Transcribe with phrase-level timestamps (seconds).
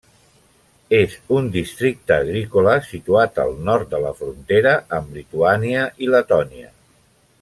[0.99, 6.73] És un districte agrícola, situat al nord de la frontera amb Lituània i Letònia.